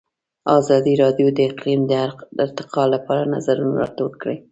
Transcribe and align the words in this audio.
ازادي 0.59 0.93
راډیو 1.03 1.27
د 1.33 1.39
اقلیم 1.49 1.81
د 1.91 2.41
ارتقا 2.45 2.83
لپاره 2.93 3.29
نظرونه 3.35 3.73
راټول 3.83 4.11
کړي. 4.21 4.37